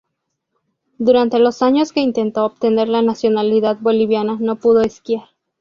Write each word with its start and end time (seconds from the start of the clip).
Durante 0.97 1.37
los 1.37 1.61
años 1.61 1.91
que 1.93 1.99
intentó 1.99 2.43
obtener 2.43 2.89
la 2.89 3.03
nacionalidad 3.03 3.77
boliviana 3.81 4.35
no 4.41 4.55
pudo 4.55 4.81
esquiar. 4.81 5.25